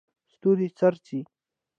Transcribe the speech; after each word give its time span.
ستوري 0.31 0.67
څرڅي. 0.77 1.19